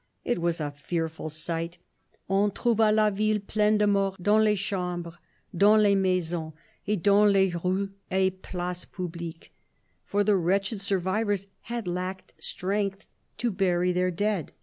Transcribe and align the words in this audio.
It 0.25 0.41
was 0.41 0.59
a 0.59 0.71
fearful 0.71 1.29
sight." 1.29 1.77
On 2.27 2.49
trouva 2.49 2.91
la 2.91 3.11
ville 3.11 3.37
pleine 3.39 3.77
de 3.77 3.85
morts, 3.85 4.17
dans 4.19 4.43
les 4.43 4.55
chambres, 4.55 5.19
dans 5.55 5.75
les 5.79 5.93
maisons, 5.93 6.53
et 6.87 6.95
dans 6.97 7.25
les 7.27 7.51
rues 7.53 7.91
et 8.09 8.31
places 8.41 8.83
publiques;" 8.85 9.51
for 10.07 10.23
the 10.23 10.35
wretched 10.35 10.81
survivors 10.81 11.45
had 11.69 11.87
lacked 11.87 12.33
strength 12.39 13.05
to 13.37 13.51
bury 13.51 13.91
their 13.91 14.09
dead. 14.09 14.51